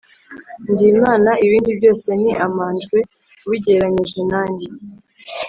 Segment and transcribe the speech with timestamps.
[0.71, 2.97] ndi imana, ibindi byose ni amanjwe
[3.45, 4.67] ubigereranyije nanjye.